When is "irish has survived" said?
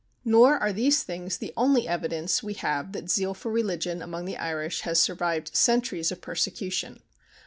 4.35-5.55